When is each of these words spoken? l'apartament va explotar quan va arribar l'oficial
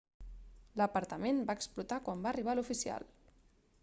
l'apartament 0.79 1.43
va 1.49 1.55
explotar 1.59 1.99
quan 2.07 2.23
va 2.23 2.31
arribar 2.31 2.57
l'oficial 2.61 3.07